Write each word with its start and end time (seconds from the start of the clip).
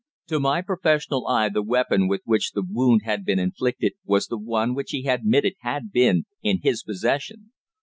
To 0.29 0.39
my 0.39 0.63
professional 0.63 1.27
eye 1.27 1.49
the 1.49 1.61
weapon 1.61 2.07
with 2.07 2.21
which 2.25 2.53
the 2.53 2.65
wound 2.67 3.01
had 3.05 3.23
been 3.23 3.37
inflicted 3.37 3.93
was 4.03 4.25
the 4.25 4.39
one 4.39 4.73
which 4.73 4.89
he 4.89 5.07
admitted 5.07 5.53
had 5.59 5.91
been 5.91 6.23
in 6.41 6.61
his 6.63 6.81
possession. 6.81 7.51